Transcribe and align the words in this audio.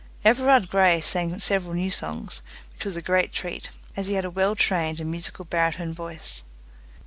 Everard 0.25 0.67
Grey 0.67 0.99
sang 0.99 1.39
several 1.39 1.75
new 1.75 1.91
songs, 1.91 2.41
which 2.73 2.85
was 2.85 2.97
a 2.97 3.03
great 3.03 3.31
treat, 3.31 3.69
as 3.95 4.07
he 4.07 4.15
had 4.15 4.25
a 4.25 4.31
well 4.31 4.55
trained 4.55 4.99
and 4.99 5.11
musical 5.11 5.45
baritone 5.45 5.93
voice. 5.93 6.41